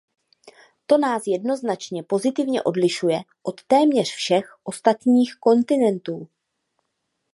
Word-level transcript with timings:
To 0.87 0.97
nás 0.97 1.27
jednoznačně 1.27 2.03
pozitivně 2.03 2.63
odlišuje 2.63 3.19
od 3.43 3.63
téměř 3.63 4.09
všech 4.13 4.57
ostatních 4.63 5.35
kontinentů. 5.39 6.27